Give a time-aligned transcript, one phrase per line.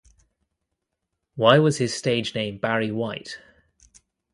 [1.35, 3.37] Why was his stage name Barry White?